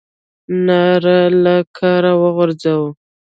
ناره 0.65 1.19
له 1.43 1.55
کاره 1.77 2.11
غورځوو. 2.21 2.87